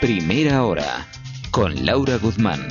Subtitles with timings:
[0.00, 1.06] Primera Hora,
[1.50, 2.68] con Laura Guzmán.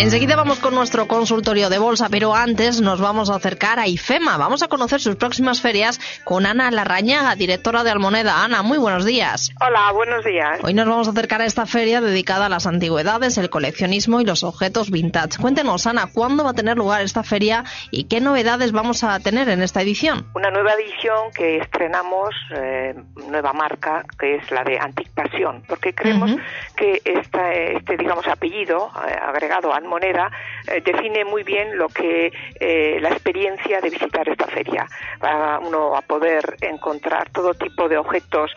[0.00, 4.36] Enseguida vamos con nuestro consultorio de bolsa, pero antes nos vamos a acercar a IFEMA.
[4.36, 8.44] Vamos a conocer sus próximas ferias con Ana Larrañaga, directora de Almoneda.
[8.44, 9.50] Ana, muy buenos días.
[9.60, 10.60] Hola, buenos días.
[10.62, 14.24] Hoy nos vamos a acercar a esta feria dedicada a las antigüedades, el coleccionismo y
[14.24, 15.42] los objetos vintage.
[15.42, 19.48] Cuéntenos, Ana, ¿cuándo va a tener lugar esta feria y qué novedades vamos a tener
[19.48, 20.28] en esta edición?
[20.36, 22.94] Una nueva edición que estrenamos, eh,
[23.28, 26.30] nueva marca, que es la de Antic Pasión, porque creemos
[26.76, 30.30] que esta, este, digamos, apellido agregado a moneda
[30.66, 34.86] eh, define muy bien lo que eh, la experiencia de visitar esta feria.
[35.22, 38.54] Va uno a poder encontrar todo tipo de objetos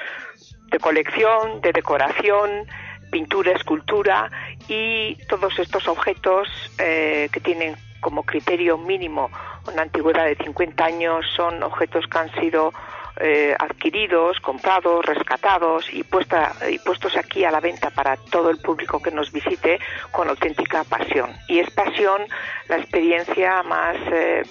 [0.71, 2.65] de colección, de decoración,
[3.11, 4.31] pintura, escultura
[4.67, 6.47] y todos estos objetos
[6.79, 9.29] eh, que tienen como criterio mínimo
[9.67, 12.73] una antigüedad de 50 años son objetos que han sido
[13.21, 18.57] eh, adquiridos, comprados, rescatados y, puesta, y puestos aquí a la venta para todo el
[18.57, 19.79] público que nos visite
[20.11, 21.31] con auténtica pasión.
[21.47, 22.23] Y es pasión
[22.67, 24.43] la experiencia más, eh,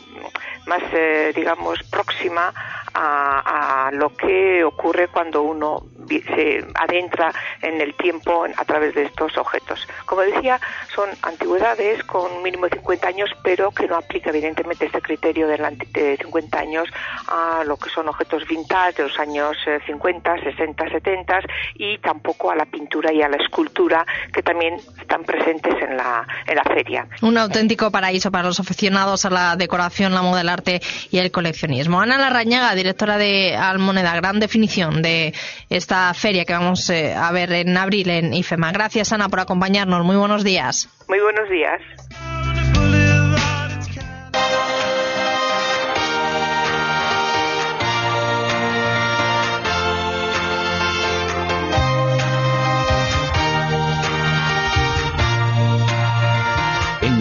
[0.66, 2.52] más eh, digamos, próxima
[2.94, 7.32] a, lo que ocurre cuando uno se adentra
[7.62, 9.86] en el tiempo a través de estos objetos.
[10.06, 10.60] Como decía,
[10.94, 16.16] son antigüedades con mínimo de 50 años, pero que no aplica evidentemente este criterio de,
[16.20, 16.88] 50 años
[17.28, 19.56] a lo que son objetos de los años
[19.86, 21.40] 50, 60, 70
[21.74, 26.26] y tampoco a la pintura y a la escultura que también están presentes en la,
[26.46, 27.06] en la feria.
[27.22, 31.30] Un auténtico paraíso para los aficionados a la decoración, la moda, el arte y el
[31.30, 32.00] coleccionismo.
[32.00, 35.32] Ana Larrañaga, directora de Almoneda, gran definición de
[35.68, 38.72] esta feria que vamos eh, a ver en abril en IFEMA.
[38.72, 40.04] Gracias, Ana, por acompañarnos.
[40.04, 40.88] Muy buenos días.
[41.08, 41.80] Muy buenos días.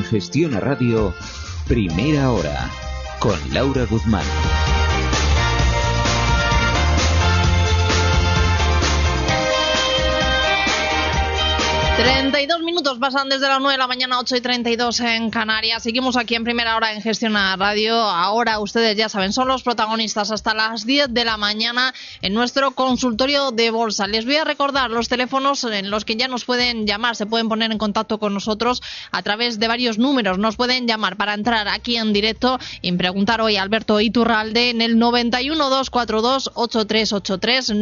[0.09, 1.13] En Gestión a Radio,
[1.67, 2.71] Primera Hora,
[3.19, 4.25] con Laura Guzmán.
[12.69, 15.81] 32 minutos pasan desde las 9 de la mañana, 8 y 32 en Canarias.
[15.81, 17.95] Seguimos aquí en primera hora en Gestión a Radio.
[17.95, 22.69] Ahora ustedes ya saben, son los protagonistas hasta las 10 de la mañana en nuestro
[22.71, 24.05] consultorio de bolsa.
[24.05, 27.49] Les voy a recordar los teléfonos en los que ya nos pueden llamar, se pueden
[27.49, 30.37] poner en contacto con nosotros a través de varios números.
[30.37, 34.81] Nos pueden llamar para entrar aquí en directo y preguntar hoy a Alberto Iturralde en
[34.81, 37.73] el 912428383,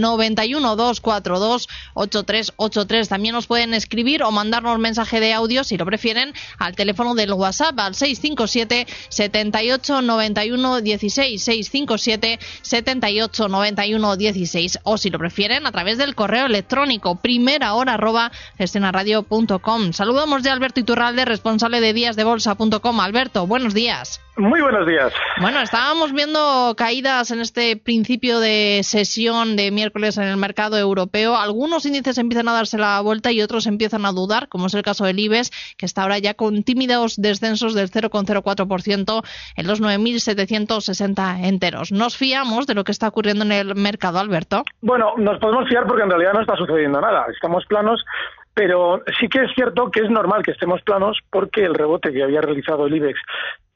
[1.94, 3.08] 912428383.
[3.09, 7.33] También nos pueden escribir o mandarnos mensaje de audio, si lo prefieren, al teléfono del
[7.33, 15.71] WhatsApp al 657 78 91 16 657 78 91 16 o si lo prefieren a
[15.71, 19.93] través del correo electrónico primera hora arroba gestionaradio.com.
[19.93, 22.99] Saludamos a Alberto Iturralde, responsable de díasdebolsa.com.
[22.99, 24.21] Alberto, buenos días.
[24.38, 25.12] Muy buenos días.
[25.42, 31.36] Bueno, estábamos viendo caídas en este principio de sesión de miércoles en el mercado europeo.
[31.36, 34.84] Algunos índices empiezan a darse la vuelta y otros empiezan a dudar, como es el
[34.84, 39.24] caso del IBEX, que está ahora ya con tímidos descensos del 0,04%
[39.56, 41.92] en los 9.760 enteros.
[41.92, 44.66] ¿Nos fiamos de lo que está ocurriendo en el mercado, Alberto?
[44.81, 47.25] Bueno, nos podemos fiar porque en realidad no está sucediendo nada.
[47.33, 48.06] Estamos planos
[48.54, 52.24] pero sí que es cierto que es normal que estemos planos porque el rebote que
[52.24, 53.19] había realizado el IBEX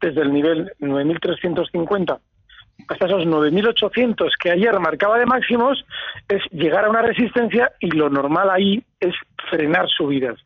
[0.02, 2.20] desde el nivel 9.350
[2.88, 5.86] hasta esos 9.800 que ayer marcaba de máximos
[6.28, 9.14] es llegar a una resistencia y lo normal ahí es
[9.50, 10.38] frenar subidas.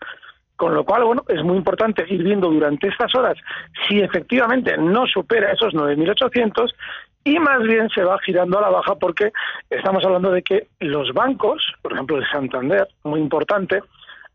[0.55, 3.37] Con lo cual, bueno, es muy importante ir viendo durante estas horas
[3.87, 6.73] si efectivamente no supera esos 9.800
[7.25, 9.31] y más bien se va girando a la baja porque
[9.69, 13.81] estamos hablando de que los bancos, por ejemplo el Santander, muy importante,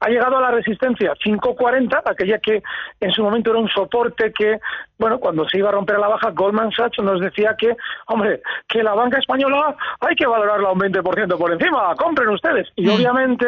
[0.00, 2.62] ha llegado a la resistencia 540, aquella que
[3.00, 4.58] en su momento era un soporte que,
[4.98, 7.76] bueno, cuando se iba a romper a la baja, Goldman Sachs nos decía que,
[8.06, 12.68] hombre, que la banca española hay que valorarla un 20% por encima, compren ustedes.
[12.76, 12.90] Y mm.
[12.90, 13.46] obviamente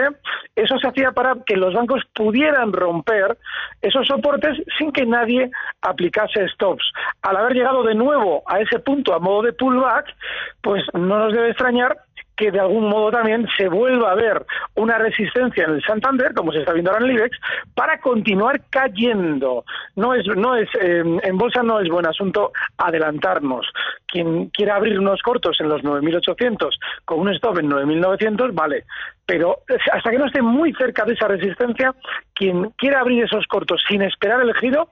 [0.54, 3.38] eso se hacía para que los bancos pudieran romper
[3.80, 5.50] esos soportes sin que nadie
[5.80, 6.84] aplicase stops.
[7.22, 10.06] Al haber llegado de nuevo a ese punto a modo de pullback,
[10.60, 11.96] pues no nos debe extrañar
[12.42, 14.44] que de algún modo también se vuelva a ver
[14.74, 17.38] una resistencia en el Santander, como se está viendo ahora en el IBEX,
[17.76, 19.64] para continuar cayendo.
[19.94, 23.72] No es, no es, eh, en bolsa no es buen asunto adelantarnos.
[24.12, 26.68] Quien quiera abrir unos cortos en los 9.800
[27.06, 28.84] con un stop en 9.900, vale.
[29.24, 29.60] Pero
[29.90, 31.94] hasta que no esté muy cerca de esa resistencia,
[32.34, 34.90] quien quiera abrir esos cortos sin esperar el giro,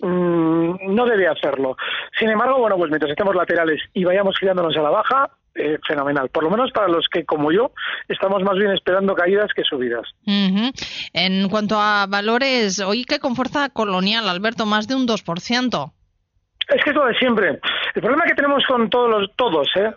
[0.00, 1.76] mm, no debe hacerlo.
[2.16, 6.28] Sin embargo, bueno, pues mientras estemos laterales y vayamos girándonos a la baja, eh, fenomenal.
[6.28, 7.72] Por lo menos para los que, como yo,
[8.06, 10.06] estamos más bien esperando caídas que subidas.
[11.12, 15.92] En cuanto a valores, hoy que con fuerza colonial, Alberto, más de un 2%.
[16.70, 17.60] Es que es lo de siempre.
[17.94, 19.92] El problema que tenemos con todos los todos ¿eh?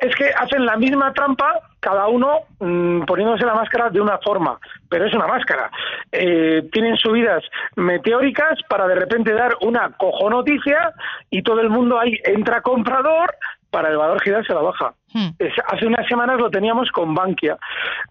[0.00, 4.58] es que hacen la misma trampa cada uno mm, poniéndose la máscara de una forma,
[4.88, 5.70] pero es una máscara.
[6.10, 7.44] Eh, tienen subidas
[7.76, 10.94] meteóricas para de repente dar una cojonoticia
[11.30, 13.34] y todo el mundo ahí entra comprador,
[13.74, 14.94] para el valor girarse a la baja.
[15.12, 15.30] Hmm.
[15.66, 17.58] hace unas semanas lo teníamos con Bankia.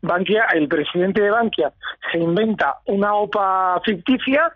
[0.02, 1.72] Bankia, el presidente de Bankia,
[2.12, 4.52] se inventa una OPA ficticia,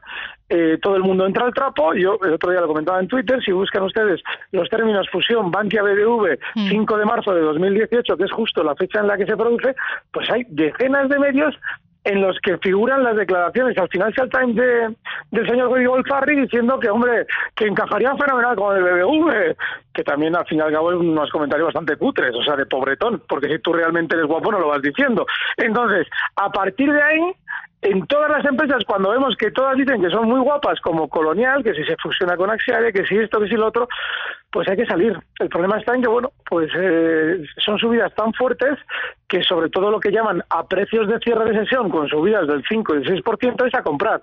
[0.49, 1.93] eh, todo el mundo entra al trapo.
[1.93, 3.41] Yo el otro día lo comentaba en Twitter.
[3.43, 4.21] Si buscan ustedes
[4.51, 6.39] los términos fusión Bankia BBV
[6.69, 6.99] 5 hmm.
[6.99, 9.75] de marzo de 2018, que es justo la fecha en la que se produce,
[10.11, 11.55] pues hay decenas de medios
[12.07, 14.95] en los que figuran las declaraciones al Financial Times de,
[15.31, 19.55] del señor Golfarri diciendo que, hombre, que encajaría fenomenal con el BBV,
[19.93, 22.65] que también al fin y al cabo es unos comentarios bastante cutres, o sea, de
[22.65, 25.25] pobretón, porque si tú realmente eres guapo no lo vas diciendo.
[25.57, 26.07] Entonces,
[26.37, 27.33] a partir de ahí,
[27.81, 31.63] en todas las empresas, cuando vemos que todas dicen que son muy guapas, como Colonial,
[31.63, 33.87] que si se fusiona con Axiare, que si esto, que si lo otro,
[34.51, 35.15] pues hay que salir.
[35.39, 38.79] El problema está en que, bueno, pues eh, son subidas tan fuertes
[39.27, 42.63] que sobre todo lo que llaman a precios de cierre de sesión, con subidas del
[42.67, 44.21] 5 y el 6%, es a comprar.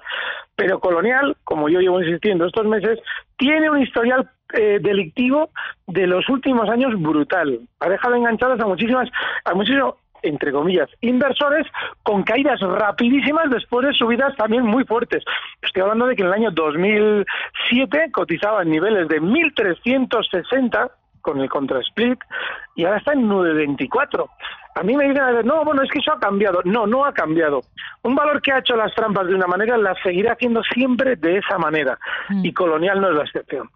[0.57, 2.99] Pero Colonial, como yo llevo insistiendo estos meses,
[3.37, 5.51] tiene un historial eh, delictivo
[5.87, 7.61] de los últimos años brutal.
[7.81, 9.09] Ha dejado enganchadas a muchísimas,
[9.45, 11.67] a muchísimos entre comillas, inversores
[12.03, 15.23] con caídas rapidísimas después de subidas también muy fuertes.
[15.63, 20.91] Estoy hablando de que en el año 2007 cotizaba en niveles de 1.360
[21.21, 22.19] con el contra split
[22.77, 24.29] y ahora está en 9.24.
[24.77, 26.61] A mí me dicen, no, bueno, es que eso ha cambiado.
[26.65, 27.61] No, no ha cambiado.
[28.03, 31.39] Un valor que ha hecho las trampas de una manera las seguirá haciendo siempre de
[31.39, 31.99] esa manera.
[32.29, 32.45] Mm.
[32.45, 33.71] Y Colonial no es la excepción.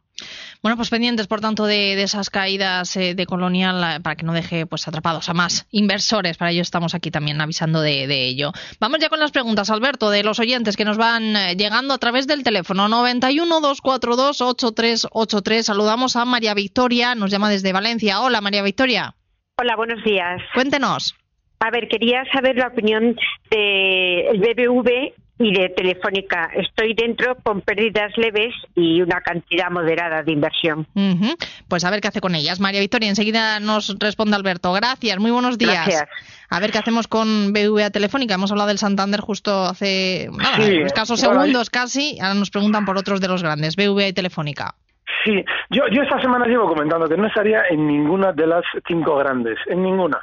[0.62, 4.32] Bueno, pues pendientes, por tanto, de, esas caídas eh, de Colonial eh, para que no
[4.32, 6.36] deje pues atrapados a más inversores.
[6.36, 8.52] Para ello estamos aquí también avisando de, ello.
[8.80, 11.98] Vamos ya con las preguntas, Alberto, de los oyentes que nos van eh, llegando a
[11.98, 15.66] través del teléfono 91 242 8383.
[15.66, 18.20] Saludamos a María Victoria, nos llama desde Valencia.
[18.20, 19.14] Hola, María Victoria.
[19.56, 20.40] Hola, buenos días.
[20.54, 21.14] Cuéntenos.
[21.60, 23.16] A ver, quería saber la opinión
[23.50, 26.50] del BBV y de Telefónica.
[26.54, 30.86] Estoy dentro con pérdidas leves y una cantidad moderada de inversión.
[31.68, 32.60] Pues a ver qué hace con ellas.
[32.60, 34.72] María Victoria, enseguida nos responde Alberto.
[34.72, 35.86] Gracias, muy buenos días.
[35.86, 36.08] Gracias.
[36.50, 38.34] A ver qué hacemos con BVA Telefónica.
[38.34, 40.28] Hemos hablado del Santander justo hace
[40.84, 42.18] escasos segundos casi.
[42.20, 44.74] Ahora nos preguntan por otros de los grandes, BVA y Telefónica.
[45.24, 49.16] Sí, yo, yo esta semana llevo comentando que no estaría en ninguna de las cinco
[49.16, 50.20] grandes, en ninguna.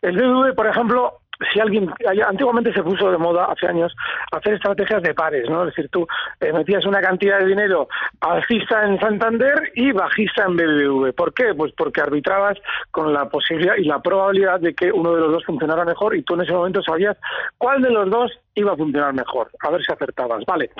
[0.00, 1.20] El BBV, por ejemplo,
[1.52, 1.88] si alguien,
[2.26, 3.94] antiguamente se puso de moda hace años
[4.32, 5.62] hacer estrategias de pares, ¿no?
[5.62, 6.06] Es decir, tú
[6.40, 7.88] eh, metías una cantidad de dinero
[8.20, 11.12] alcista en Santander y bajista en BBV.
[11.14, 11.54] ¿Por qué?
[11.54, 12.58] Pues porque arbitrabas
[12.90, 16.22] con la posibilidad y la probabilidad de que uno de los dos funcionara mejor y
[16.22, 17.16] tú en ese momento sabías
[17.56, 20.44] cuál de los dos iba a funcionar mejor, a ver si acertabas.
[20.46, 20.70] Vale.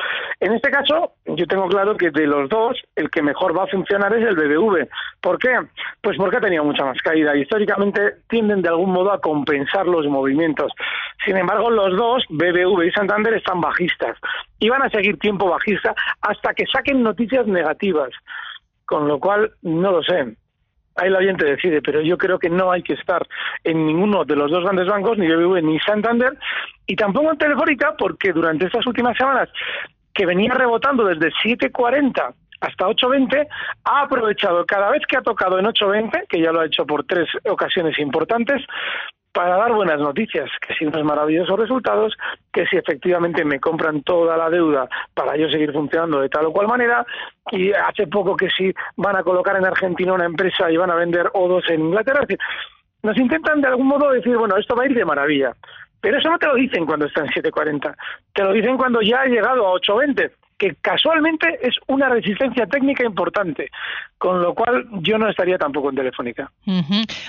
[0.41, 3.69] En este caso, yo tengo claro que de los dos, el que mejor va a
[3.69, 4.89] funcionar es el BBV.
[5.21, 5.57] ¿Por qué?
[6.03, 7.37] Pues porque ha tenido mucha más caída.
[7.37, 10.73] Históricamente tienden de algún modo a compensar los movimientos.
[11.25, 14.17] Sin embargo, los dos, BBV y Santander, están bajistas.
[14.59, 18.11] Y van a seguir tiempo bajista hasta que saquen noticias negativas.
[18.87, 20.37] Con lo cual, no lo sé
[20.99, 23.27] ahí la oyente decide, pero yo creo que no hay que estar
[23.65, 26.37] en ninguno de los dos grandes bancos, ni BBV ni Santander,
[26.87, 29.49] y tampoco en Telefónica, porque durante estas últimas semanas,
[30.15, 33.47] que venía rebotando desde 7.40 hasta 8.20,
[33.85, 37.05] ha aprovechado cada vez que ha tocado en 8.20, que ya lo ha hecho por
[37.05, 38.63] tres ocasiones importantes,
[39.39, 42.13] para dar buenas noticias, que si unos maravillosos resultados,
[42.53, 46.53] que si efectivamente me compran toda la deuda para yo seguir funcionando de tal o
[46.53, 47.07] cual manera,
[47.53, 50.97] y hace poco que si van a colocar en Argentina una empresa y van a
[50.97, 52.45] vender O2 en Inglaterra, es decir,
[53.05, 55.53] nos intentan de algún modo decir, bueno, esto va a ir de maravilla.
[56.01, 57.95] Pero eso no te lo dicen cuando está en 7.40,
[58.35, 63.05] te lo dicen cuando ya ha llegado a 8.20 que casualmente es una resistencia técnica
[63.05, 63.71] importante,
[64.19, 66.51] con lo cual yo no estaría tampoco en Telefónica.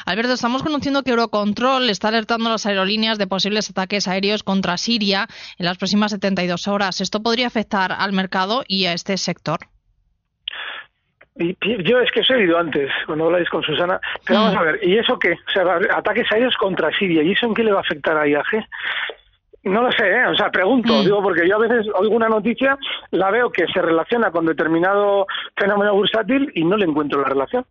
[0.06, 4.78] Alberto, estamos conociendo que Eurocontrol está alertando a las aerolíneas de posibles ataques aéreos contra
[4.78, 7.02] Siria en las próximas 72 horas.
[7.02, 9.60] ¿Esto podría afectar al mercado y a este sector?
[11.40, 14.80] Yo es que os he oído antes, cuando habláis con Susana, pero vamos a ver,
[14.84, 15.34] ¿y eso qué?
[15.34, 15.64] O sea,
[15.96, 18.68] ataques aéreos contra Siria, ¿y eso en qué le va a afectar a IAG?
[19.64, 20.26] No lo sé, ¿eh?
[20.26, 21.04] o sea, pregunto, mm.
[21.04, 22.78] digo, porque yo a veces oigo una noticia,
[23.12, 27.66] la veo que se relaciona con determinado fenómeno bursátil y no le encuentro la relación.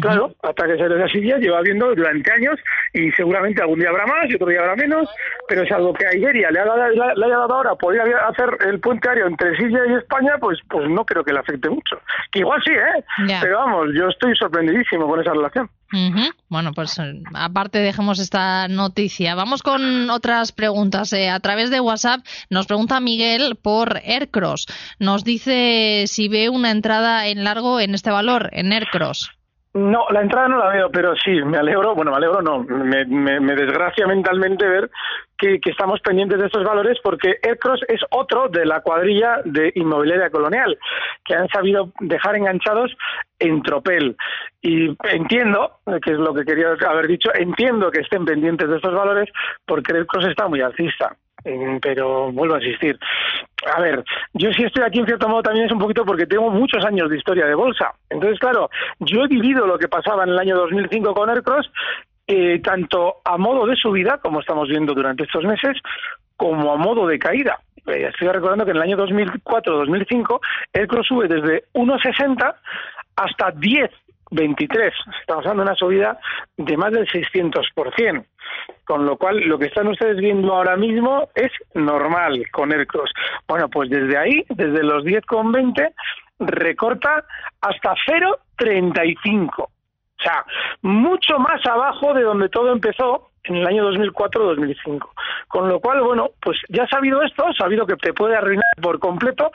[0.00, 2.58] Claro, hasta que se les Siria lleva viendo durante años
[2.92, 5.08] y seguramente algún día habrá más y otro día habrá menos,
[5.48, 8.48] pero es algo que a Iberia le, ha dado, le, haya dado ahora, podría hacer
[8.68, 12.00] el puente aéreo entre Siria y España, pues pues no creo que le afecte mucho.
[12.30, 13.04] Que igual sí, ¿eh?
[13.40, 15.68] Pero vamos, yo estoy sorprendidísimo con esa relación.
[16.48, 16.98] Bueno, pues
[17.34, 19.34] aparte dejemos esta noticia.
[19.34, 21.12] Vamos con otras preguntas.
[21.12, 22.20] Eh, a través de WhatsApp
[22.50, 24.66] nos pregunta Miguel por Aircross.
[24.98, 29.41] Nos dice si ve una entrada en largo en este valor, en Aircross.
[29.74, 33.06] No, la entrada no la veo, pero sí, me alegro, bueno, me alegro no, me,
[33.06, 34.90] me, desgracia mentalmente ver
[35.38, 40.28] que, estamos pendientes de estos valores porque Aircross es otro de la cuadrilla de inmobiliaria
[40.28, 40.78] colonial
[41.24, 42.94] que han sabido dejar enganchados
[43.38, 44.14] en tropel.
[44.60, 48.94] Y entiendo, que es lo que quería haber dicho, entiendo que estén pendientes de estos
[48.94, 49.30] valores
[49.64, 51.16] porque Aircross está muy alcista.
[51.44, 52.98] Mm, pero vuelvo a insistir.
[53.74, 56.50] A ver, yo si estoy aquí en cierto modo también es un poquito porque tengo
[56.50, 57.92] muchos años de historia de bolsa.
[58.10, 58.70] Entonces, claro,
[59.00, 61.70] yo he vivido lo que pasaba en el año 2005 con Aircross,
[62.26, 65.76] eh, tanto a modo de subida, como estamos viendo durante estos meses,
[66.36, 67.58] como a modo de caída.
[67.86, 70.40] Eh, estoy recordando que en el año 2004-2005
[70.72, 72.54] Aircross sube desde 1,60
[73.16, 73.90] hasta 10
[74.32, 74.92] 23.
[75.20, 76.18] Estamos hablando de una subida
[76.56, 78.24] de más del 600%.
[78.84, 83.10] Con lo cual, lo que están ustedes viendo ahora mismo es normal con Aircross.
[83.46, 85.92] Bueno, pues desde ahí, desde los 10,20,
[86.40, 87.24] recorta
[87.60, 89.48] hasta 0,35.
[89.58, 89.70] O
[90.22, 90.44] sea,
[90.82, 95.08] mucho más abajo de donde todo empezó en el año 2004-2005.
[95.48, 99.50] Con lo cual, bueno, pues ya sabido esto, sabido que te puede arruinar por completo,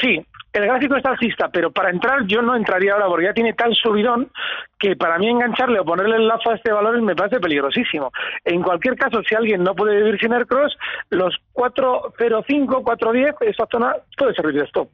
[0.00, 0.24] sí,
[0.54, 3.74] el gráfico está alcista, pero para entrar yo no entraría ahora porque ya tiene tal
[3.74, 4.30] subidón
[4.78, 8.12] que para mí engancharle o ponerle el lazo a este valor me parece peligrosísimo.
[8.44, 10.76] En cualquier caso, si alguien no puede vivir sin Aircross,
[11.10, 14.88] los 405, 410, esa zona puede servir de stop.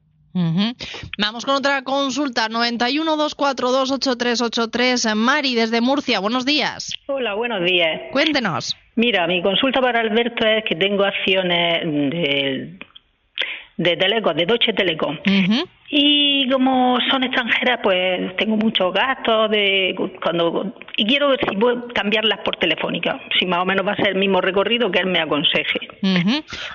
[1.19, 5.15] Vamos con otra consulta, 91-242-8383.
[5.15, 6.93] Mari, desde Murcia, buenos días.
[7.07, 8.03] Hola, buenos días.
[8.13, 8.77] Cuéntenos.
[8.95, 12.79] Mira, mi consulta para Alberto es que tengo acciones de,
[13.81, 15.19] de Telecom, de Deutsche Telekom.
[15.89, 21.89] Y como son extranjeras, pues tengo muchos gastos de cuando y quiero ver si puedo
[21.95, 25.07] cambiarlas por telefónica, si más o menos va a ser el mismo recorrido que él
[25.07, 25.81] me aconseje.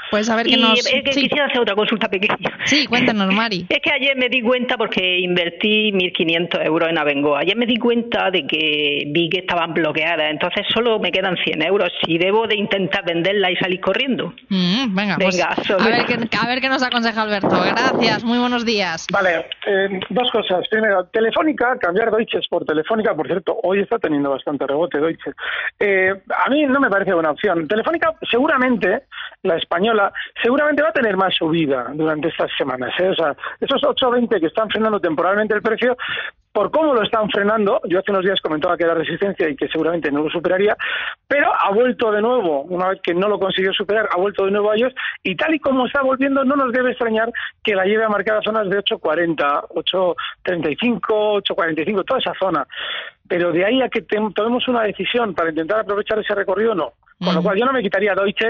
[0.10, 0.80] Pues a ver qué nos...
[0.80, 2.58] Es que quisiera hacer otra consulta pequeña.
[2.64, 3.68] Sí, cuéntanos, Mari.
[3.70, 7.78] es que ayer me di cuenta, porque invertí 1.500 euros en Abengoa, ayer me di
[7.78, 11.92] cuenta de que vi que estaban bloqueadas, entonces solo me quedan 100 euros.
[12.04, 14.34] Si debo de intentar venderla y salir corriendo.
[14.50, 17.50] venga, pues, a, ver qué, a ver qué nos aconseja Alberto.
[17.50, 19.06] Gracias, muy buenos días.
[19.12, 20.68] Vale, eh, dos cosas.
[20.68, 25.32] Primero, Telefónica, cambiar Deutsche por Telefónica, por cierto, hoy está teniendo bastante rebote Deutsche.
[25.80, 26.14] Eh,
[26.46, 27.68] a mí no me parece buena opción.
[27.68, 29.04] Telefónica, seguramente,
[29.44, 32.94] la española, seguramente va a tener más subida durante estas semanas.
[33.00, 33.10] ¿eh?
[33.10, 35.98] O sea, esos 8.20 que están frenando temporalmente el precio,
[36.56, 39.68] por cómo lo están frenando, yo hace unos días comentaba que era resistencia y que
[39.68, 40.78] seguramente no lo superaría,
[41.28, 44.52] pero ha vuelto de nuevo, una vez que no lo consiguió superar, ha vuelto de
[44.52, 47.30] nuevo a ellos, y tal y como está volviendo, no nos debe extrañar
[47.62, 49.68] que la lleve a marcar a zonas de 8.40,
[50.46, 52.66] 8.35, 8.45, toda esa zona.
[53.28, 56.94] Pero de ahí a que tomemos una decisión para intentar aprovechar ese recorrido, no.
[57.18, 58.48] Con lo cual yo no me quitaría Deutsche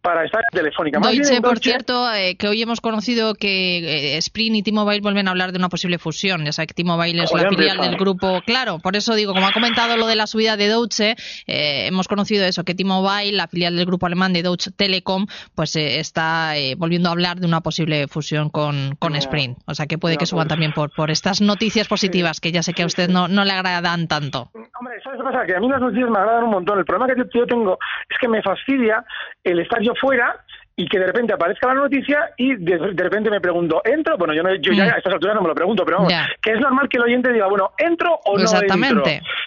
[0.00, 0.98] para estar en Telefónica.
[0.98, 5.32] Deutsche, por cierto, eh, que hoy hemos conocido que eh, Sprint y T-Mobile vuelven a
[5.32, 6.42] hablar de una posible fusión.
[6.42, 8.40] Ya sabes que T-Mobile es la filial del grupo.
[8.46, 12.08] Claro, por eso digo, como ha comentado lo de la subida de Deutsche, eh, hemos
[12.08, 17.10] conocido eso, que T-Mobile, la filial del grupo alemán de Deutsche Telekom, pues está volviendo
[17.10, 19.58] a hablar de una posible fusión con, con Sprint.
[19.66, 22.72] O sea que puede que suban también por, por estas noticias positivas, que ya sé
[22.72, 24.50] que a usted no, no le agradan tanto.
[24.78, 25.46] Hombre, ¿sabes qué pasa?
[25.46, 26.78] Que a mí las noticias me agradan un montón.
[26.78, 29.04] El problema que yo tengo es que me fastidia
[29.44, 30.44] el estar yo fuera
[30.78, 34.16] y que de repente aparezca la noticia y de, repente me pregunto, ¿entro?
[34.16, 34.88] Bueno, yo, no, yo ya mm.
[34.90, 37.32] a estas alturas no me lo pregunto, pero vamos, que es normal que el oyente
[37.32, 39.02] diga, bueno, ¿entro o no entro?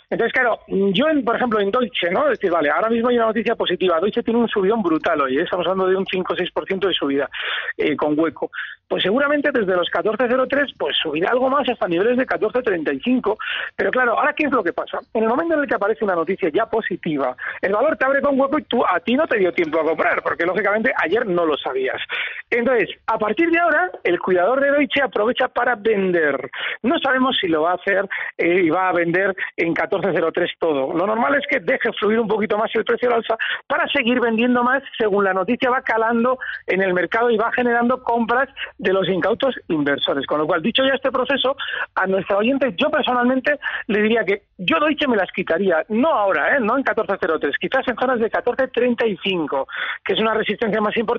[0.10, 2.24] Entonces, claro, yo, en, por ejemplo, en Deutsche, ¿no?
[2.26, 3.98] Es decir, vale, ahora mismo hay una noticia positiva.
[4.02, 5.44] Deutsche tiene un subidón brutal hoy, ¿eh?
[5.44, 7.30] estamos hablando de un 5 o 6% de subida
[7.78, 8.52] eh, con hueco.
[8.90, 13.38] Pues seguramente desde los 14.03, pues subirá algo más hasta niveles de 14.35.
[13.78, 15.00] Pero claro, ahora, ¿qué es lo que pasa?
[15.14, 18.22] En el momento en el que aparece una noticia ya positiva, el valor te abre
[18.22, 21.21] con hueco y tú a ti no te dio tiempo a comprar, porque lógicamente ayer
[21.26, 22.02] no lo sabías.
[22.50, 26.50] Entonces, a partir de ahora, el cuidador de Deutsche aprovecha para vender.
[26.84, 30.94] No sabemos si lo va a hacer eh, y va a vender en 14.03 todo.
[30.94, 33.38] Lo normal es que deje fluir un poquito más el precio del alza
[33.68, 38.04] para seguir vendiendo más según la noticia va calando en el mercado y va generando
[38.04, 40.26] compras de los incautos inversores.
[40.26, 41.56] Con lo cual, dicho ya este proceso,
[41.96, 46.56] a nuestra oyente, yo personalmente le diría que yo Deutsche me las quitaría, no ahora,
[46.56, 46.60] ¿eh?
[46.60, 49.66] no en 14.03, quizás en zonas de 14.35,
[50.04, 51.11] que es una resistencia más importante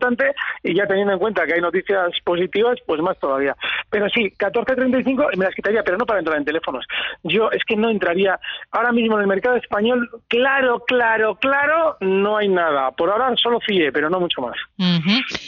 [0.62, 3.56] y ya teniendo en cuenta que hay noticias positivas, pues más todavía.
[3.90, 6.86] Pero sí, 14.35 me las quitaría, pero no para entrar en teléfonos.
[7.22, 8.38] Yo es que no entraría
[8.70, 12.90] ahora mismo en el mercado español, claro, claro, claro, no hay nada.
[12.92, 14.56] Por ahora solo FIE, pero no mucho más.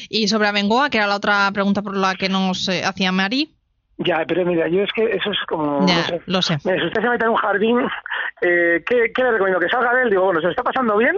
[0.08, 3.54] Y sobre Abengoa, que era la otra pregunta por la que nos eh, hacía Mari.
[3.98, 5.86] Ya, pero mira, yo es que eso es como...
[5.86, 6.58] Ya, lo sé.
[6.58, 7.78] si usted se mete en un jardín,
[8.40, 9.60] eh, ¿qué, le recomiendo?
[9.60, 10.10] ¿Que salga de él?
[10.10, 11.16] Digo, bueno, ¿se lo está pasando bien?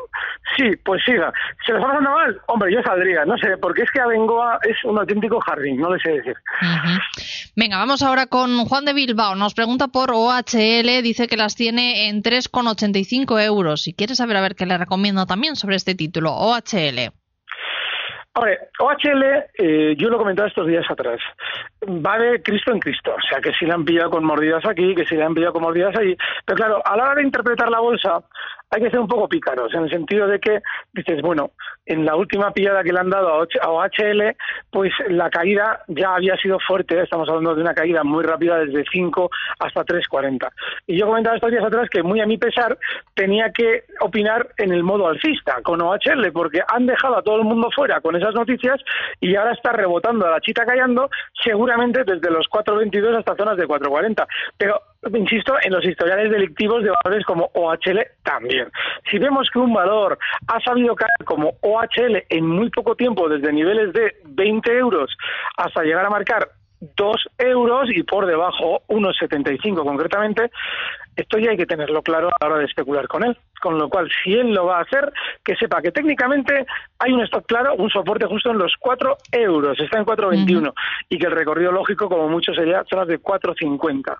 [0.56, 1.32] Sí, pues siga.
[1.64, 2.40] ¿Se lo está pasando mal?
[2.46, 6.00] Hombre, yo saldría, no sé, porque es que Abengoa es un auténtico jardín, no le
[6.00, 6.34] sé decir.
[7.56, 9.34] Venga, vamos ahora con Juan de Bilbao.
[9.34, 13.88] Nos pregunta por OHL, dice que las tiene en 3,85 euros.
[13.88, 17.12] Y quiere saber a ver qué le recomiendo también sobre este título, OHL.
[18.36, 21.18] Hombre, OHL, eh, yo lo comentaba estos días atrás,
[21.82, 24.94] va de Cristo en Cristo, o sea que si le han pillado con mordidas aquí,
[24.94, 26.14] que si le han pillado con mordidas allí,
[26.44, 28.22] pero claro, a la hora de interpretar la bolsa,
[28.70, 30.60] hay que ser un poco pícaros, en el sentido de que
[30.92, 31.52] dices, bueno,
[31.86, 34.36] en la última pillada que le han dado a OHL,
[34.70, 38.84] pues la caída ya había sido fuerte, estamos hablando de una caída muy rápida desde
[38.90, 39.30] 5
[39.60, 40.48] hasta 3.40.
[40.88, 42.76] Y yo comentaba estos días atrás que muy a mi pesar
[43.14, 47.44] tenía que opinar en el modo alcista con OHL, porque han dejado a todo el
[47.44, 48.80] mundo fuera con esas noticias
[49.20, 51.08] y ahora está rebotando a la chita callando,
[51.42, 54.26] seguramente desde los 4.22 hasta zonas de 4.40.
[54.58, 54.80] Pero
[55.14, 58.68] insisto, en los historiales delictivos de valores como OHL también.
[59.10, 63.52] Si vemos que un valor ha sabido caer como OHL en muy poco tiempo, desde
[63.52, 65.16] niveles de 20 euros
[65.56, 66.48] hasta llegar a marcar
[66.80, 70.50] 2 euros y por debajo 1,75 concretamente,
[71.16, 73.36] esto ya hay que tenerlo claro a la hora de especular con él.
[73.60, 75.10] Con lo cual, si él lo va a hacer,
[75.42, 76.66] que sepa que técnicamente
[76.98, 80.72] hay un stop claro, un soporte justo en los 4 euros, está en 4,21
[81.08, 84.18] y que el recorrido lógico, como mucho, sería zonas de 4,50.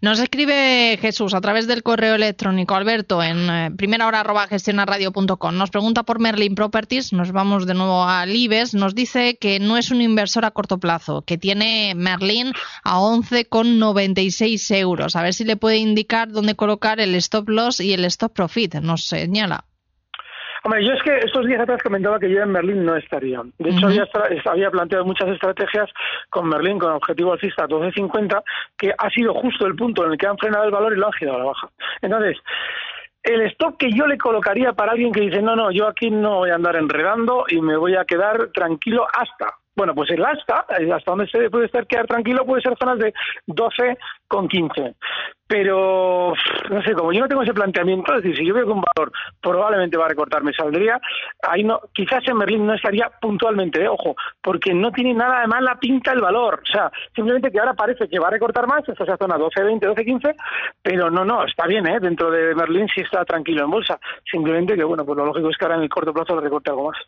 [0.00, 5.56] Nos escribe Jesús a través del correo electrónico Alberto en eh, primera hora arroba gestionarradio.com.
[5.56, 9.76] Nos pregunta por Merlin Properties, nos vamos de nuevo a Libes, nos dice que no
[9.76, 12.52] es un inversor a corto plazo, que tiene Merlin
[12.84, 15.16] a 11,96 euros.
[15.16, 18.74] A ver si le puede indicar dónde colocar el stop loss y el stop profit,
[18.76, 19.64] nos señala.
[20.62, 23.40] Hombre, yo es que estos días atrás comentaba que yo en Merlín no estaría.
[23.58, 23.86] De hecho,
[24.44, 25.88] había, planteado muchas estrategias
[26.28, 28.42] con Merlín, con objetivo alcista 12.50,
[28.76, 31.06] que ha sido justo el punto en el que han frenado el valor y lo
[31.06, 31.70] han girado a la baja.
[32.02, 32.36] Entonces,
[33.22, 36.38] el stop que yo le colocaría para alguien que dice, no, no, yo aquí no
[36.38, 39.54] voy a andar enredando y me voy a quedar tranquilo hasta.
[39.74, 43.14] Bueno, pues el hasta, hasta donde se puede estar quedar tranquilo, puede ser zonas de
[43.46, 43.96] 12
[44.28, 44.94] con 15
[45.50, 46.32] pero
[46.70, 48.84] no sé, como yo no tengo ese planteamiento, es decir, si yo veo que un
[48.94, 49.10] valor
[49.40, 51.00] probablemente va a recortar, me saldría,
[51.42, 53.88] ahí no, quizás en Berlín no estaría puntualmente, ¿eh?
[53.88, 57.74] ojo, porque no tiene nada de mala pinta el valor, o sea, simplemente que ahora
[57.74, 60.34] parece que va a recortar más, esta es la zona 12, 20, 12, 15,
[60.82, 61.98] pero no, no, está bien, ¿eh?
[61.98, 63.98] dentro de Berlín sí está tranquilo en bolsa,
[64.30, 66.70] simplemente que, bueno, pues lo lógico es que ahora en el corto plazo le recorte
[66.70, 66.98] algo más.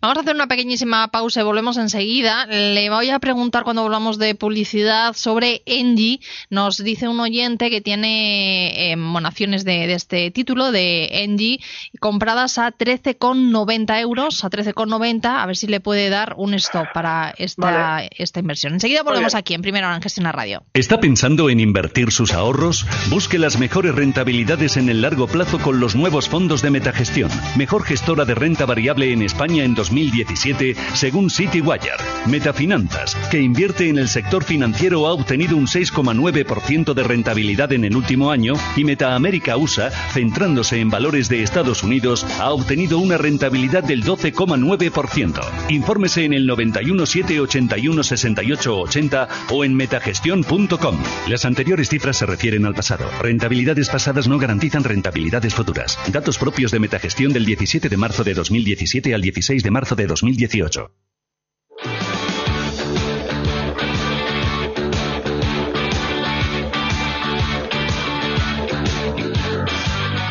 [0.00, 2.46] Vamos a hacer una pequeñísima pausa y volvemos enseguida.
[2.46, 6.18] Le voy a preguntar cuando volvamos de publicidad sobre Engie,
[6.50, 11.60] nos dice un oyente que tiene eh, acciones de, este título, de Engie,
[12.00, 17.34] compradas a 13,90 euros, a 13,90, a ver si le puede dar un stop para
[17.38, 18.74] esta, esta inversión.
[18.74, 20.64] Enseguida volvemos aquí en Primera Hora en Gestión Radio.
[20.74, 22.86] ¿Está pensando en invertir sus ahorros?
[23.10, 27.30] Busque las mejores rentabilidades en el largo plazo con los nuevos fondos de Metagestión.
[27.56, 31.92] Mejor gestora de renta variable en España en 2017, según CityWire.
[32.26, 37.96] Metafinanzas, que invierte en el sector financiero, ha obtenido un 6,9% de rentabilidad en el
[37.96, 43.82] último año y Metaamérica USA, centrándose en valores de Estados Unidos, ha obtenido una rentabilidad
[43.82, 45.40] del 12,9%.
[45.68, 50.98] Infórmese en el 91 781 68 80 o en metagestión.com.
[51.26, 53.06] Las anteriores cifras se refieren al pasado.
[53.20, 55.98] Rentabilidades pasadas no garantizan rentabilidades futuras.
[56.12, 60.06] Datos propios de Metagestión del 17 de marzo de 2017 al 16 de marzo de
[60.06, 60.92] 2018.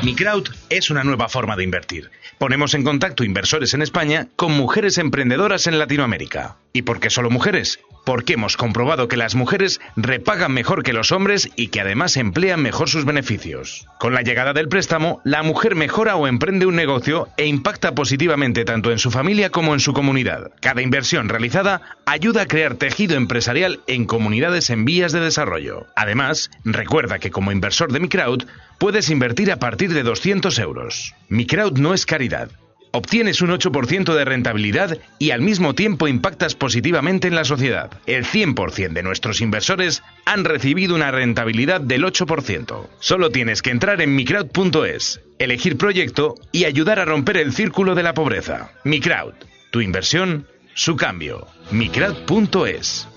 [0.04, 2.10] Microwd es una nueva forma de invertir.
[2.40, 6.58] Ponemos en contacto inversores en España con mujeres emprendedoras en Latinoamérica.
[6.74, 7.80] ¿Y por qué solo mujeres?
[8.06, 12.62] Porque hemos comprobado que las mujeres repagan mejor que los hombres y que además emplean
[12.62, 13.86] mejor sus beneficios.
[14.00, 18.66] Con la llegada del préstamo, la mujer mejora o emprende un negocio e impacta positivamente
[18.66, 20.52] tanto en su familia como en su comunidad.
[20.62, 25.88] Cada inversión realizada ayuda a crear tejido empresarial en comunidades en vías de desarrollo.
[25.96, 28.46] Además, recuerda que como inversor de Microwd
[28.80, 31.14] puedes invertir a partir de 200 euros.
[31.30, 32.50] Microwd no es caridad.
[32.92, 37.90] Obtienes un 8% de rentabilidad y al mismo tiempo impactas positivamente en la sociedad.
[38.06, 42.88] El 100% de nuestros inversores han recibido una rentabilidad del 8%.
[43.00, 48.04] Solo tienes que entrar en microwd.es, elegir proyecto y ayudar a romper el círculo de
[48.04, 48.72] la pobreza.
[48.84, 49.36] Microwd,
[49.72, 51.48] tu inversión, su cambio.
[51.72, 53.08] microwd.es.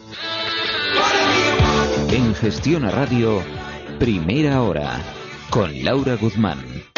[2.13, 3.43] En Gestión a Radio,
[3.99, 5.01] primera hora,
[5.51, 6.94] con Laura Guzmán.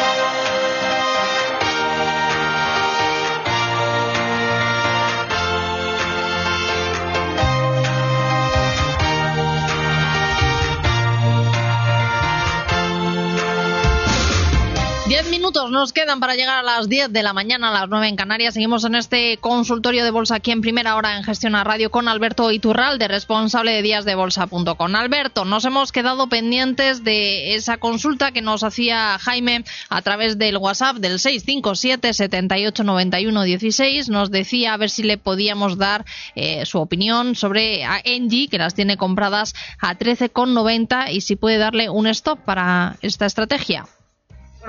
[15.17, 18.07] Diez minutos nos quedan para llegar a las 10 de la mañana, a las 9
[18.07, 18.53] en Canarias.
[18.53, 22.07] Seguimos en este consultorio de bolsa aquí en primera hora en Gestión a Radio con
[22.07, 24.95] Alberto Iturralde, responsable de díasdebolsa.com.
[24.95, 30.57] Alberto, nos hemos quedado pendientes de esa consulta que nos hacía Jaime a través del
[30.57, 34.09] WhatsApp del 657 7891 16.
[34.09, 38.75] Nos decía a ver si le podíamos dar eh, su opinión sobre Engie, que las
[38.75, 43.87] tiene compradas a 13,90 y si puede darle un stop para esta estrategia.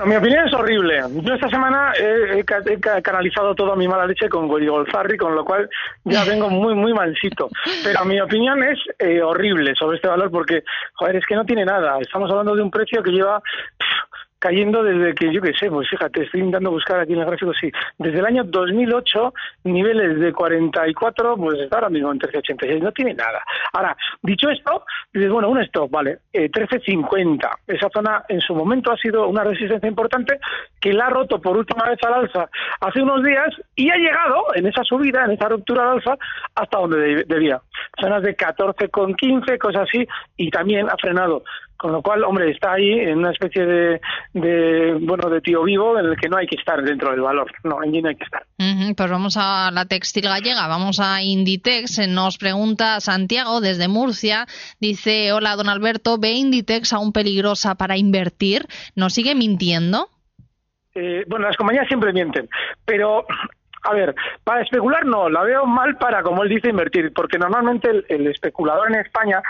[0.05, 1.01] Mi opinión es horrible.
[1.21, 5.43] Yo esta semana he, he, he canalizado toda mi mala leche con Golfarri, con lo
[5.43, 5.69] cual
[6.05, 7.49] ya vengo muy, muy malcito.
[7.83, 11.65] Pero mi opinión es eh, horrible sobre este valor porque, joder, es que no tiene
[11.65, 11.97] nada.
[11.99, 13.41] Estamos hablando de un precio que lleva...
[14.39, 17.51] Cayendo desde que, yo qué sé, pues fíjate, estoy intentando buscar aquí en el gráfico,
[17.53, 19.33] sí, desde el año 2008,
[19.65, 23.43] niveles de 44, pues está ahora mismo en 13,86, no tiene nada.
[23.73, 28.91] Ahora, dicho esto, dices, bueno, un stop, vale, eh, 13,50, esa zona en su momento
[28.91, 30.39] ha sido una resistencia importante
[30.79, 32.49] que la ha roto por última vez al alza
[32.79, 36.17] hace unos días y ha llegado en esa subida, en esa ruptura al alza,
[36.55, 37.61] hasta donde debía.
[37.99, 41.43] Zonas de 14,15, cosas así, y también ha frenado
[41.79, 44.01] con lo cual, hombre, está ahí en una especie de,
[44.33, 47.49] de, bueno, de tío vivo en el que no hay que estar dentro del valor.
[47.63, 48.43] No, allí no hay que estar.
[48.59, 52.05] Uh -huh, pues vamos a la textil gallega, vamos a Inditex.
[52.09, 54.45] Nos pregunta Santiago desde Murcia.
[54.81, 58.65] Dice, hola, don Alberto, ¿ve Inditex aún peligrosa para invertir?
[58.97, 60.09] ¿Nos sigue mintiendo?
[60.95, 62.49] Eh, bueno, las compañías siempre mienten,
[62.83, 63.25] pero
[63.83, 64.13] a ver,
[64.43, 68.27] para especular no, la veo mal para, como él dice, invertir, porque normalmente el, el
[68.27, 69.41] especulador en España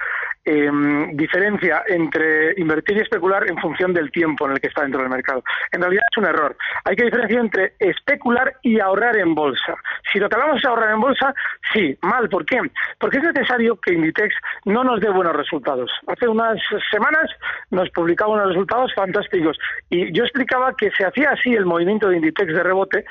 [0.51, 0.71] eh,
[1.13, 5.09] diferencia entre invertir y especular en función del tiempo en el que está dentro del
[5.09, 5.43] mercado.
[5.71, 6.57] En realidad es un error.
[6.85, 9.75] Hay que diferenciar entre especular y ahorrar en bolsa.
[10.11, 11.35] Si lo que hablamos es ahorrar en bolsa,
[11.71, 12.27] sí, mal.
[12.29, 12.59] ¿Por qué?
[12.99, 14.33] Porque es necesario que Inditex
[14.65, 15.91] no nos dé buenos resultados.
[16.07, 16.59] Hace unas
[16.89, 17.29] semanas
[17.69, 19.55] nos publicaba unos resultados fantásticos
[19.91, 23.05] y yo explicaba que se hacía así el movimiento de Inditex de rebote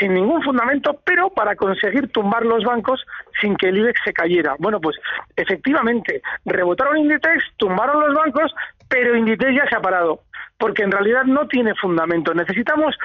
[0.00, 3.04] sin ningún fundamento, pero para conseguir tumbar los bancos
[3.40, 4.56] sin que el IBEX se cayera.
[4.58, 4.96] Bueno, pues
[5.36, 6.22] efectivamente,
[6.72, 8.54] rebotaron Inditex, tumbaron los bancos,
[8.88, 10.20] pero Inditex ya se ha parado,
[10.58, 12.34] porque en realidad no tiene fundamento.
[12.34, 12.96] Necesitamos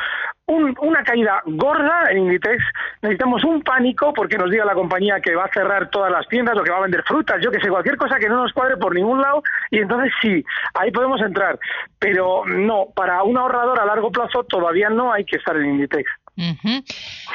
[0.45, 2.63] un, una caída gorda en Inditex,
[3.01, 6.57] necesitamos un pánico porque nos diga la compañía que va a cerrar todas las tiendas
[6.57, 8.77] o que va a vender frutas, yo que sé, cualquier cosa que no nos cuadre
[8.77, 11.59] por ningún lado, y entonces sí, ahí podemos entrar.
[11.99, 16.09] Pero no, para un ahorrador a largo plazo todavía no hay que estar en Inditex.
[16.37, 16.83] Uh -huh.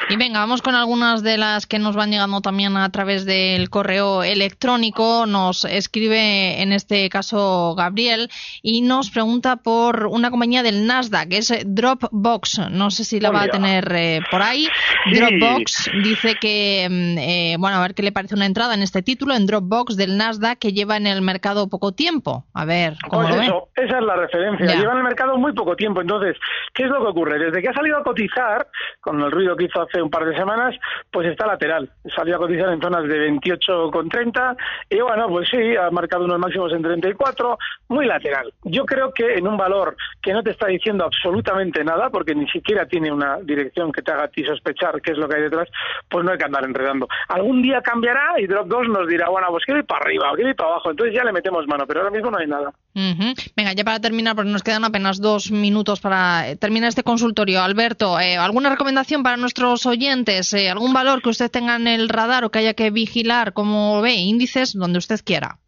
[0.09, 3.69] Y venga, vamos con algunas de las que nos van llegando también a través del
[3.69, 5.25] correo electrónico.
[5.25, 8.29] Nos escribe en este caso Gabriel
[8.61, 12.69] y nos pregunta por una compañía del Nasdaq, que es Dropbox.
[12.71, 14.67] No sé si la va a tener eh, por ahí.
[15.11, 15.19] Sí.
[15.19, 19.35] Dropbox dice que, eh, bueno, a ver qué le parece una entrada en este título,
[19.35, 22.45] en Dropbox del Nasdaq, que lleva en el mercado poco tiempo.
[22.53, 23.69] A ver, ¿cómo pues lo eso?
[23.75, 24.65] Esa es la referencia.
[24.65, 24.75] Ya.
[24.79, 25.99] Lleva en el mercado muy poco tiempo.
[25.99, 26.37] Entonces,
[26.73, 27.39] ¿qué es lo que ocurre?
[27.39, 28.67] Desde que ha salido a cotizar,
[28.99, 30.75] con el ruido que hizo hace un par de semanas,
[31.11, 31.89] pues está lateral.
[32.15, 34.55] Salió a cotizar en zonas de 28,30
[34.89, 37.57] y bueno, pues sí, ha marcado unos máximos en 34,
[37.89, 38.53] muy lateral.
[38.63, 42.47] Yo creo que en un valor que no te está diciendo absolutamente nada, porque ni
[42.47, 45.41] siquiera tiene una dirección que te haga a ti sospechar qué es lo que hay
[45.43, 45.69] detrás,
[46.09, 47.07] pues no hay que andar enredando.
[47.29, 50.49] Algún día cambiará y Drop 2 nos dirá, bueno, pues quiero ir para arriba, quiero
[50.49, 52.73] ir para abajo, entonces ya le metemos mano, pero ahora mismo no hay nada.
[52.95, 53.51] Uh -huh.
[53.55, 57.61] Venga, ya para terminar, porque nos quedan apenas dos minutos para terminar este consultorio.
[57.61, 58.82] Alberto, eh, ¿alguna recomendación
[59.23, 60.53] para nuestros oyentes?
[60.53, 63.53] Eh, ¿Algún valor que usted tenga en el radar o que haya que vigilar?
[63.53, 64.15] como ve?
[64.15, 65.59] Índices donde usted quiera.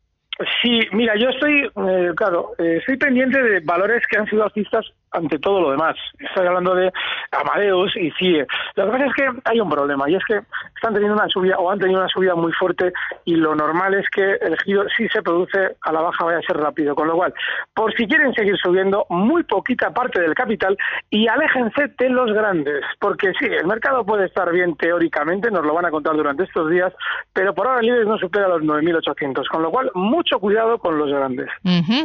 [0.62, 4.86] Sí, mira, yo estoy, eh, claro, eh, estoy pendiente de valores que han sido alcistas
[5.12, 5.96] ante todo lo demás.
[6.20, 6.92] Estoy hablando de
[7.32, 8.46] Amadeus y CIE.
[8.76, 10.42] Lo que pasa es que hay un problema y es que
[10.76, 12.92] están teniendo una subida o han tenido una subida muy fuerte
[13.24, 16.42] y lo normal es que el giro si se produce a la baja vaya a
[16.42, 16.96] ser rápido.
[16.96, 17.34] Con lo cual,
[17.74, 20.78] por si quieren seguir subiendo, muy poquita parte del capital
[21.10, 22.84] y aléjense de los grandes.
[23.00, 26.70] Porque sí, el mercado puede estar bien teóricamente, nos lo van a contar durante estos
[26.70, 26.92] días,
[27.32, 29.48] pero por ahora el IBEX no supera los 9.800.
[29.48, 31.48] Con lo cual, mucho cuidado con los grandes.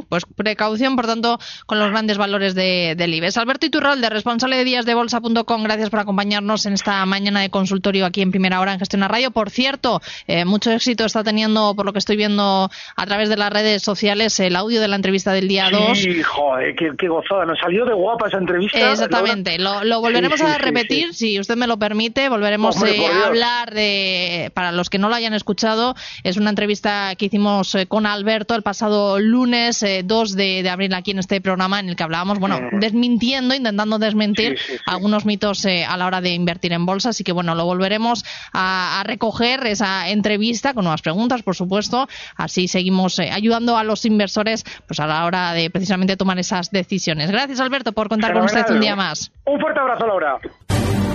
[0.08, 3.36] Pues precaución, por tanto, con los grandes valores de, del IBEX.
[3.38, 8.30] Alberto Iturralde, responsable de díasdebolsa.com, gracias por acompañarnos en esta mañana de consultorio aquí en
[8.30, 9.30] Primera Hora en Gestión a Radio.
[9.30, 13.36] Por cierto, eh, mucho éxito está teniendo, por lo que estoy viendo a través de
[13.36, 15.98] las redes sociales, el audio de la entrevista del día 2.
[15.98, 18.92] Sí, joder, qué, gozada, nos salió de guapa esa entrevista.
[18.92, 24.50] Exactamente, lo, volveremos a repetir, si usted me lo permite, volveremos eh, a hablar de,
[24.54, 28.54] para los que no lo hayan escuchado, es una entrevista que hicimos eh, con Alberto
[28.54, 32.60] el pasado lunes 2 de, abril aquí en este programa en el que hablábamos, bueno,
[32.72, 37.54] desmintiendo, intentando desmentir algunos mitos a la hora de invertir en bolsa, así que bueno,
[37.54, 43.30] lo volveremos a, a recoger esa entrevista con nuevas preguntas, por supuesto, así seguimos eh,
[43.30, 47.30] ayudando a los inversores pues a la hora de precisamente tomar esas decisiones.
[47.30, 49.32] Gracias Alberto por contar con usted un día más.
[49.44, 50.38] Un fuerte abrazo Laura.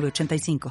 [0.00, 0.70] 85